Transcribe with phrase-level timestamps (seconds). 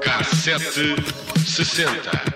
[0.00, 0.94] Cassete
[1.44, 2.35] sessenta.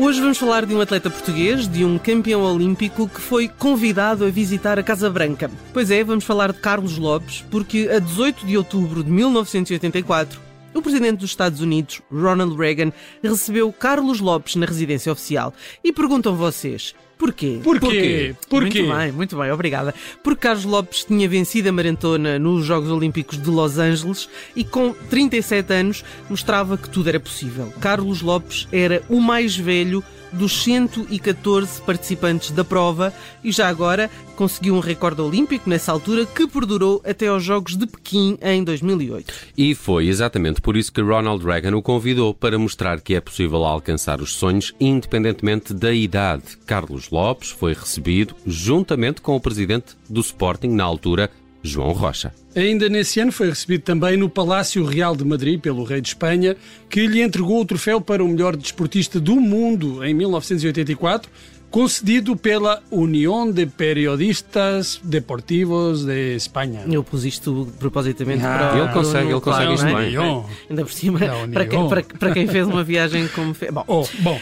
[0.00, 4.30] Hoje vamos falar de um atleta português, de um campeão olímpico que foi convidado a
[4.30, 5.50] visitar a Casa Branca.
[5.72, 10.40] Pois é, vamos falar de Carlos Lopes, porque a 18 de outubro de 1984,
[10.78, 12.92] o presidente dos Estados Unidos, Ronald Reagan,
[13.22, 15.52] recebeu Carlos Lopes na residência oficial.
[15.82, 17.60] E perguntam vocês, porquê?
[17.62, 18.34] Porquê?
[18.48, 18.82] Porquê?
[18.82, 19.94] Muito bem, muito bem, obrigada.
[20.22, 24.92] Porque Carlos Lopes tinha vencido a maratona nos Jogos Olímpicos de Los Angeles e com
[24.92, 27.72] 37 anos mostrava que tudo era possível.
[27.80, 34.74] Carlos Lopes era o mais velho dos 114 participantes da prova e já agora conseguiu
[34.74, 39.32] um recorde olímpico nessa altura que perdurou até aos Jogos de Pequim em 2008.
[39.56, 43.64] E foi exatamente por isso que Ronald Reagan o convidou para mostrar que é possível
[43.64, 46.56] alcançar os sonhos independentemente da idade.
[46.66, 51.30] Carlos Lopes foi recebido juntamente com o presidente do Sporting na altura,
[51.68, 52.32] João Rocha.
[52.56, 56.56] Ainda nesse ano foi recebido também no Palácio Real de Madrid pelo rei de Espanha,
[56.90, 61.30] que lhe entregou o troféu para o melhor desportista do mundo em 1984,
[61.70, 66.82] concedido pela União de Periodistas Deportivos de Espanha.
[66.90, 69.94] Eu pus isto propositamente Ah, para ele consegue, ele consegue isto é?
[69.94, 70.44] bem.
[70.70, 71.20] Ainda por cima,
[71.52, 73.70] para quem, para, para quem fez uma viagem como fez.
[73.70, 74.40] Bom, Oh, bom,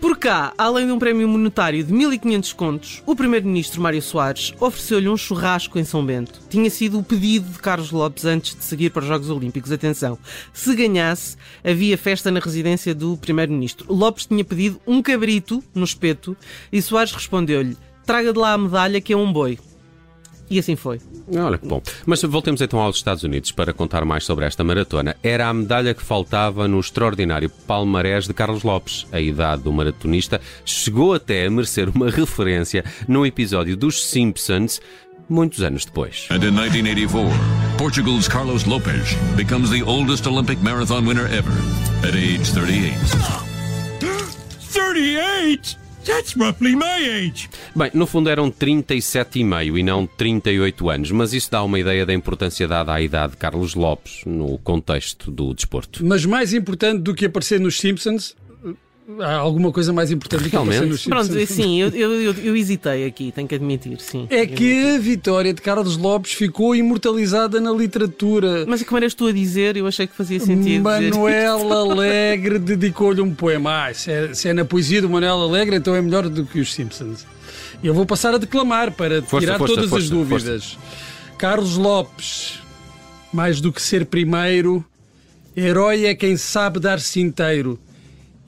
[0.00, 5.08] Por cá, além de um prémio monetário de 1.500 contos, o primeiro-ministro Mário Soares ofereceu-lhe
[5.08, 6.40] um churrasco em São Bento.
[6.48, 9.72] Tinha sido o pedido de Carlos Lopes antes de seguir para os Jogos Olímpicos.
[9.72, 10.16] Atenção,
[10.52, 13.92] se ganhasse, havia festa na residência do primeiro-ministro.
[13.92, 16.36] Lopes tinha pedido um cabrito no espeto
[16.72, 17.76] e Soares respondeu-lhe:
[18.06, 19.58] traga de lá a medalha que é um boi.
[20.50, 21.00] E assim foi.
[21.34, 21.82] Olha que bom.
[22.06, 25.16] Mas voltemos então aos Estados Unidos para contar mais sobre esta maratona.
[25.22, 29.06] Era a medalha que faltava no extraordinário palmarés de Carlos Lopes.
[29.12, 34.80] A idade do maratonista chegou até a merecer uma referência num episódio dos Simpsons
[35.28, 36.26] muitos anos depois.
[36.30, 37.30] And in 1984,
[37.76, 41.52] Portugal's Carlos Lopes becomes the oldest Olympic marathon winner ever
[42.02, 42.96] at age 38.
[44.72, 45.87] 38?
[46.08, 47.50] That's roughly my age.
[47.76, 52.14] Bem, no fundo eram 37,5 e não 38 anos, mas isso dá uma ideia da
[52.14, 56.02] importância dada à idade de Carlos Lopes no contexto do desporto.
[56.04, 58.34] mas mais importante do que aparecer nos Simpsons,
[59.20, 60.84] há alguma coisa mais importante que Realmente?
[60.84, 61.28] nos Simpsons.
[61.28, 64.26] Pronto, sim, eu, eu, eu, eu hesitei aqui, tenho que admitir, sim.
[64.28, 68.66] É que a vitória de Carlos Lopes ficou imortalizada na literatura.
[68.66, 73.20] Mas como eras tu a dizer, eu achei que fazia sentido dizer Manuel Alegre dedicou-lhe
[73.20, 73.86] um poema.
[73.86, 76.60] Ah, se é, se é na poesia do Manuel Alegre, então é melhor do que
[76.60, 77.26] os Simpsons.
[77.82, 80.78] Eu vou passar a declamar para Força, tirar força, todas as força, dúvidas.
[81.38, 82.60] Carlos Lopes,
[83.32, 84.84] mais do que ser primeiro,
[85.56, 87.78] herói é quem sabe dar-se inteiro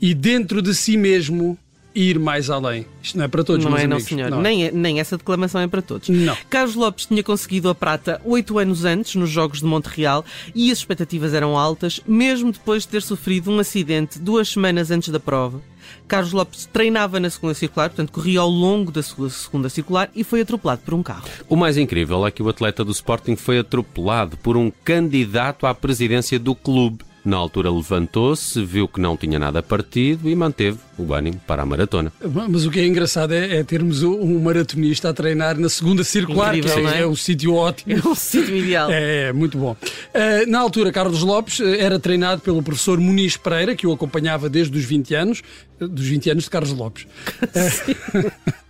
[0.00, 1.58] e dentro de si mesmo
[1.92, 2.86] ir mais além.
[3.02, 4.08] Isto não é para todos, Não meus é, não, amigos.
[4.08, 4.30] senhor.
[4.30, 4.42] Não é.
[4.42, 6.08] Nem, é- nem essa declamação é para todos.
[6.08, 6.36] Não.
[6.48, 10.24] Carlos Lopes tinha conseguido a prata oito anos antes, nos Jogos de Montreal,
[10.54, 15.08] e as expectativas eram altas, mesmo depois de ter sofrido um acidente duas semanas antes
[15.08, 15.60] da prova.
[16.06, 20.22] Carlos Lopes treinava na segunda circular, portanto corria ao longo da sua segunda circular e
[20.22, 21.24] foi atropelado por um carro.
[21.48, 25.74] O mais incrível é que o atleta do Sporting foi atropelado por um candidato à
[25.74, 27.04] presidência do clube.
[27.24, 31.66] Na altura levantou-se, viu que não tinha nada partido e manteve o ânimo para a
[31.66, 32.12] maratona.
[32.48, 36.56] Mas o que é engraçado é, é termos um maratonista a treinar na segunda circular,
[36.56, 37.06] Incrível, que não é, é?
[37.06, 37.90] um sítio ótimo.
[38.00, 38.90] É um sítio ideal.
[38.90, 39.76] É, é, muito bom.
[40.14, 44.48] Eh, na altura, Carlos Lopes eh, era treinado pelo professor Muniz Pereira, que o acompanhava
[44.48, 45.42] desde os 20 anos,
[45.80, 47.06] eh, dos 20 anos de Carlos Lopes.
[47.54, 48.30] Eh,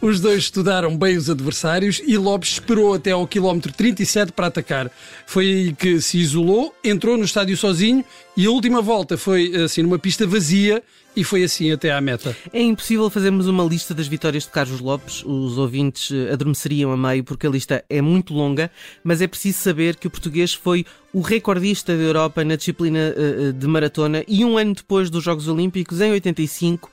[0.00, 4.90] os dois estudaram bem os adversários e Lopes esperou até ao quilómetro 37 para atacar.
[5.26, 8.04] Foi aí que se isolou, entrou no estádio sozinho
[8.38, 10.80] e a última volta foi assim numa pista vazia
[11.16, 12.36] e foi assim até à meta.
[12.52, 15.24] É impossível fazermos uma lista das vitórias de Carlos Lopes.
[15.24, 18.70] Os ouvintes eh, adormeceriam a meio porque a lista é muito longa,
[19.02, 23.14] mas é preciso saber que o português foi o recordista da Europa na disciplina eh,
[23.16, 26.90] eh, de maratona e um ano depois dos Jogos Olímpicos, em 85,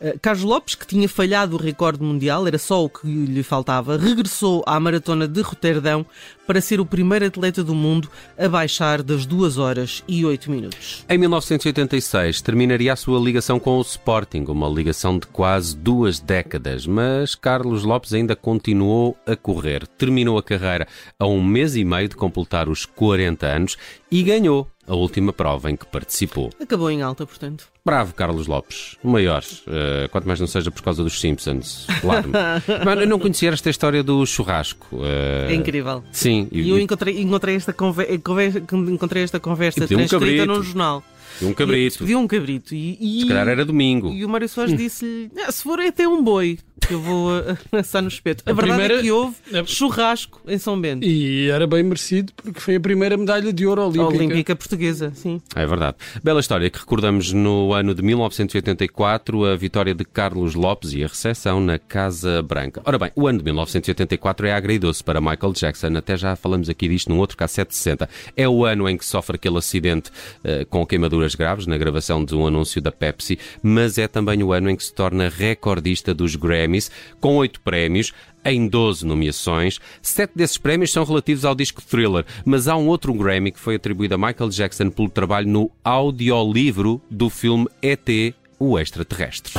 [0.00, 3.96] eh, Carlos Lopes, que tinha falhado o recorde mundial, era só o que lhe faltava,
[3.96, 6.06] regressou à maratona de Roterdão
[6.46, 8.08] para ser o primeiro atleta do mundo
[8.38, 10.85] a baixar das 2 horas e 8 minutos.
[11.08, 16.86] Em 1986 terminaria a sua ligação com o Sporting, uma ligação de quase duas décadas,
[16.86, 19.86] mas Carlos Lopes ainda continuou a correr.
[19.86, 20.86] Terminou a carreira
[21.18, 23.76] a um mês e meio de completar os 40 anos
[24.10, 26.50] e ganhou a última prova em que participou.
[26.60, 27.66] Acabou em alta, portanto.
[27.84, 29.42] Bravo, Carlos Lopes, o maior.
[29.66, 32.30] Uh, quanto mais não seja por causa dos Simpsons, claro.
[32.84, 34.96] Mas eu não conhecia esta história do churrasco.
[34.96, 36.02] Uh, É incrível.
[36.12, 36.48] Sim.
[36.52, 40.46] E eu encontrei, encontrei, esta, conver, conver- encontrei esta conversa um transcrita cabrito.
[40.46, 41.02] num jornal.
[41.42, 41.98] E um cabrito.
[41.98, 42.74] Pediu um cabrito.
[42.74, 44.08] E, e- Se calhar era domingo.
[44.12, 47.30] E o Mário Soares disse-lhe: "Ah, se for é até um boi, que eu vou
[47.30, 48.42] uh, assar no espeto.
[48.46, 51.04] A, A verdade primeira- é que houve a- churrasco em São Bento.
[51.06, 54.06] E era bem merecido porque foi a primeira medalha de ouro olímpica.
[54.24, 55.40] Olímpica portuguesa, sim.
[55.54, 55.96] É verdade.
[56.22, 61.06] Bela história que recordamos no ano de 1984, a vitória de Carlos Lopes e a
[61.06, 62.82] recepção na Casa Branca.
[62.84, 66.88] Ora bem, o ano de 1984 é agridoce para Michael Jackson, até já falamos aqui
[66.88, 68.08] disto num outro K760.
[68.36, 70.10] É o ano em que sofre aquele acidente
[70.44, 74.52] eh, com queimaduras graves na gravação de um anúncio da Pepsi, mas é também o
[74.52, 76.34] ano em que se torna recordista dos
[76.66, 76.90] Grammys,
[77.20, 78.12] com oito prémios,
[78.44, 79.80] em 12 nomeações.
[80.02, 83.76] Sete desses prémios são relativos ao disco Thriller, mas há um outro Grammy que foi
[83.76, 89.54] atribuído a Michael Jackson pelo trabalho no audiolivro do filme ET, o Extraterrestre.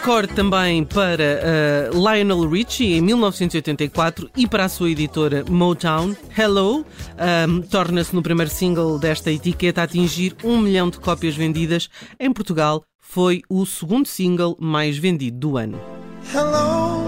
[0.00, 6.16] Recorde também para uh, Lionel Richie em 1984 e para a sua editora Motown.
[6.34, 6.86] Hello
[7.46, 11.90] um, torna-se no primeiro single desta etiqueta a atingir um milhão de cópias vendidas.
[12.18, 15.78] Em Portugal, foi o segundo single mais vendido do ano.
[16.32, 17.04] Hello,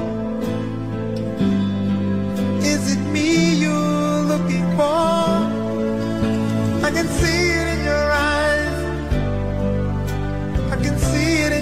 [2.60, 5.48] is it me you're looking for?
[6.86, 7.41] I can see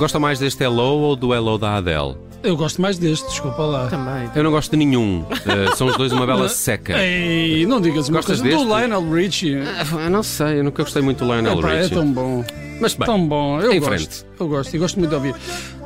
[0.00, 2.16] Gosta mais deste Hello ou do Hello da Adele?
[2.42, 3.86] Eu gosto mais deste, desculpa lá.
[3.88, 4.30] Também.
[4.34, 5.26] Eu não gosto de nenhum.
[5.30, 6.98] Eh, são os dois uma bela seca.
[6.98, 8.80] Ei, não digas uma Gostas coisa do deste?
[8.80, 9.56] Lionel Richie.
[10.02, 11.94] Ah, não sei, eu nunca gostei muito do Lionel Epá, é Richie.
[11.94, 12.42] tão bom.
[12.80, 13.90] Mas bem, Tão bom, eu em gosto.
[13.92, 14.24] frente.
[14.40, 15.34] Eu gosto e gosto muito de ouvir.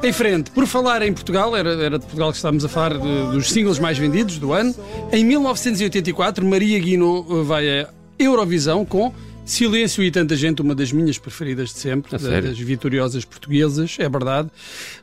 [0.00, 3.32] Em frente, por falar em Portugal, era, era de Portugal que estávamos a falar de-
[3.32, 4.72] dos singles mais vendidos do ano.
[5.12, 9.12] Em 1984, Maria Guinnó eh, vai à Eurovisão com
[9.44, 14.08] Silêncio e Tanta Gente, uma das minhas preferidas de sempre, da- das vitoriosas portuguesas, é
[14.08, 14.48] verdade.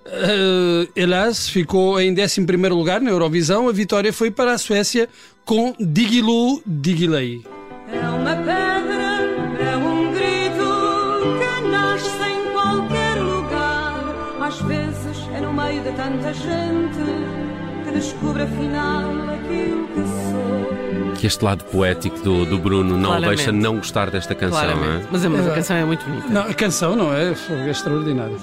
[0.05, 3.69] Uh, Elas ficou em 11 lugar na Eurovisão.
[3.69, 5.07] A vitória foi para a Suécia
[5.45, 7.43] com Digilu Digilei.
[7.93, 9.21] É uma pedra,
[9.61, 10.71] é um grito
[11.37, 14.37] que nasce em qualquer lugar.
[14.41, 19.80] Às vezes é no meio de tanta gente que descobre afinal aquilo
[21.21, 25.03] que este lado poético do, do Bruno não o deixa não gostar desta canção, é?
[25.11, 26.27] Mas, a- mas a canção é muito bonita.
[26.27, 27.29] Não, a canção não é,
[27.67, 28.35] é extraordinária.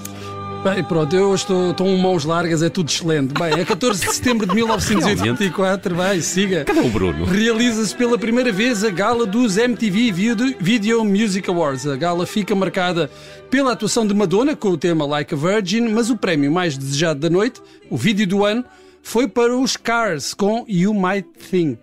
[0.63, 3.33] Bem, pronto, eu estou, estou em mãos largas, é tudo excelente.
[3.37, 6.63] Bem, é 14 de setembro de 1984, vai, siga.
[6.63, 7.25] Cadê o Bruno?
[7.25, 11.85] Realiza-se pela primeira vez a gala dos MTV Video- Video Music Awards.
[11.85, 13.09] A gala fica marcada
[13.49, 17.19] pela atuação de Madonna com o tema Like a Virgin, mas o prémio mais desejado
[17.19, 18.63] da noite, o vídeo do ano,
[19.03, 21.79] foi para os Cars com You Might Think.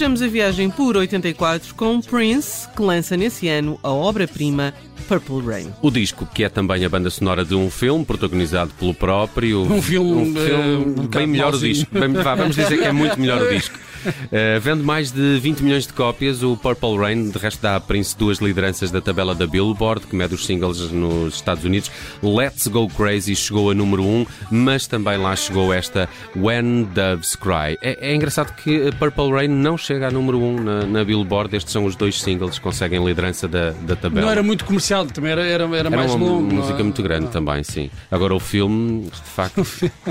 [0.00, 4.72] Fechamos a viagem por 84 com Prince, que lança nesse ano a obra-prima
[5.06, 5.74] Purple Rain.
[5.82, 9.60] O disco, que é também a banda sonora de um filme protagonizado pelo próprio.
[9.60, 11.86] Um filme, um filme um bem melhor o disco.
[11.92, 13.78] Bem- vá, vamos dizer que é muito melhor o disco.
[14.32, 16.42] Eh, vende mais de 20 milhões de cópias.
[16.42, 20.14] O Purple Rain, de resto, dá a Prince duas lideranças da tabela da Billboard, que
[20.16, 21.90] mede os singles nos Estados Unidos.
[22.22, 27.76] Let's Go Crazy chegou a número 1, mas também lá chegou esta When Doves Cry.
[27.82, 31.56] É, é engraçado que a Purple Rain não chega a número 1 na, na Billboard.
[31.56, 34.22] Estes são os dois singles que conseguem liderança da, da tabela.
[34.26, 36.46] Não era muito comercial, também era, era, era, Era mais uma longo.
[36.48, 36.82] não música é?
[36.82, 37.90] muito grande também, sim.
[38.10, 39.66] Agora o filme, de facto.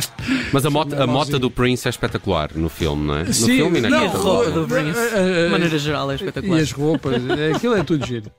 [0.51, 3.23] Mas a mota, a mota do Prince é espetacular no filme, não é?
[3.23, 6.13] No Sim, filme e na não, E roupa do Prince, eh, de maneira geral, é
[6.13, 6.59] E espetacular.
[6.59, 8.31] as roupas, é, aquilo é tudo giro.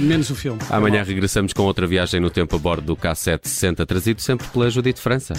[0.00, 0.58] Menos o filme.
[0.70, 5.00] Amanhã regressamos com outra viagem no tempo a bordo do K760, trazido sempre pela Judite
[5.00, 5.34] França.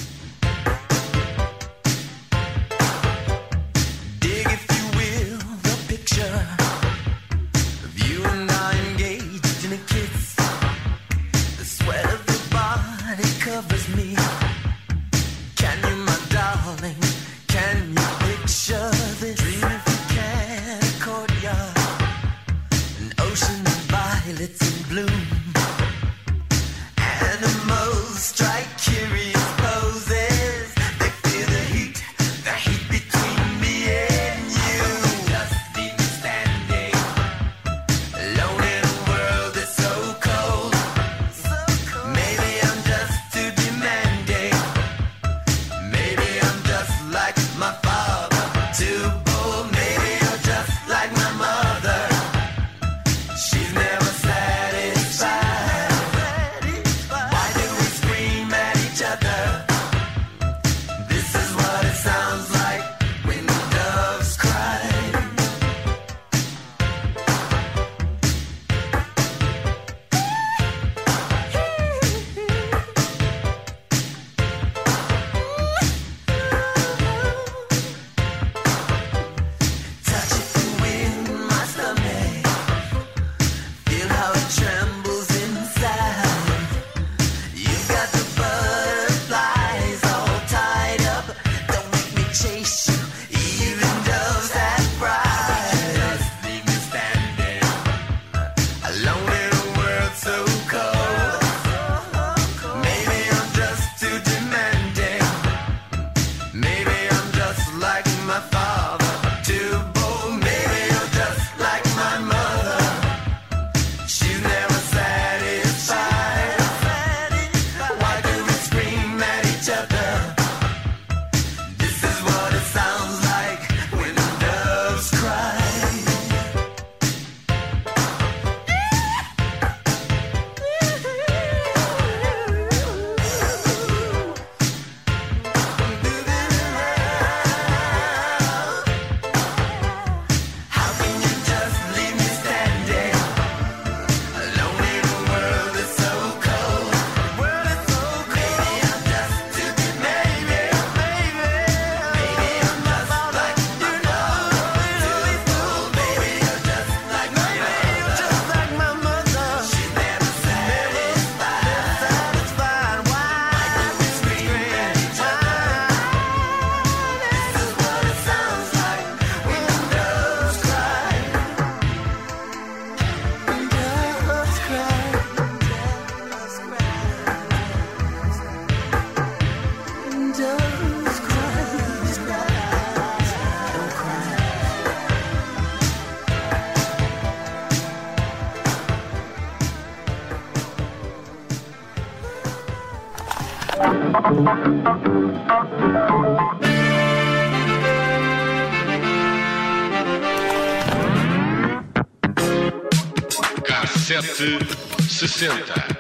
[203.64, 204.60] Cassete
[205.08, 205.97] 60.